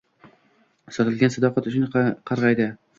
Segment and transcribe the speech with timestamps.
[0.97, 2.73] Sotilgan sadoqat uchun qargaydi